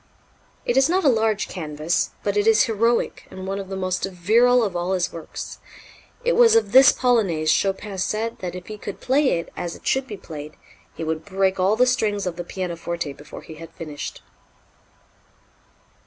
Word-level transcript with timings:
It 0.65 0.77
is 0.77 0.89
not 0.89 1.03
a 1.03 1.07
large 1.09 1.47
canvas, 1.47 2.09
but 2.23 2.35
it 2.35 2.47
is 2.47 2.63
heroic 2.63 3.27
and 3.29 3.45
one 3.45 3.59
of 3.59 3.69
the 3.69 3.75
most 3.75 4.03
virile 4.05 4.63
of 4.63 4.75
all 4.75 4.93
his 4.93 5.13
works. 5.13 5.59
It 6.25 6.35
was 6.35 6.55
of 6.55 6.71
this 6.71 6.91
polonaise 6.91 7.51
Chopin 7.51 7.99
said 7.99 8.39
that 8.39 8.55
if 8.55 8.65
he 8.65 8.79
could 8.79 8.99
play 8.99 9.37
it 9.37 9.53
as 9.55 9.75
it 9.75 9.85
should 9.85 10.07
be 10.07 10.17
played, 10.17 10.55
he 10.95 11.03
would 11.03 11.23
break 11.23 11.59
all 11.59 11.75
the 11.75 11.85
strings 11.85 12.25
of 12.25 12.35
the 12.35 12.43
pianoforte 12.43 13.13
before 13.13 13.43
he 13.43 13.53
had 13.61 13.69
finished. 13.73 14.23